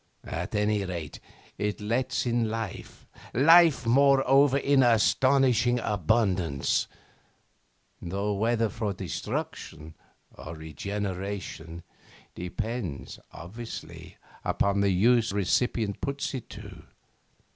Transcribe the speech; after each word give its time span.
At 0.25 0.55
any 0.55 0.83
rate, 0.83 1.19
it 1.59 1.79
lets 1.79 2.25
in 2.25 2.49
life, 2.49 3.05
life 3.35 3.85
moreover 3.85 4.57
in 4.57 4.81
astonishing 4.81 5.77
abundance; 5.77 6.87
though, 8.01 8.33
whether 8.33 8.67
for 8.67 8.93
destruction 8.93 9.93
or 10.33 10.55
regeneration, 10.55 11.83
depends, 12.33 13.19
obviously, 13.31 14.17
upon 14.43 14.81
the 14.81 14.89
use 14.89 15.29
the 15.29 15.35
recipient 15.35 16.01
puts 16.01 16.33
it 16.33 16.49
to. 16.49 16.81